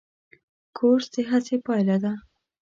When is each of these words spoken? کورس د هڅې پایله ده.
کورس 0.77 1.05
د 1.13 1.15
هڅې 1.29 1.55
پایله 1.65 1.97
ده. 2.03 2.13